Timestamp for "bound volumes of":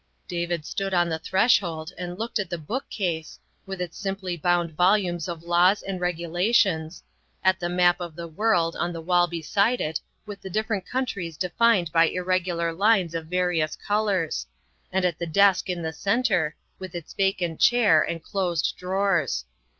4.35-5.43